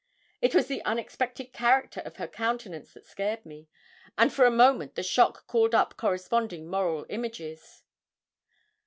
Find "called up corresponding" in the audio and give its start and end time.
5.45-6.65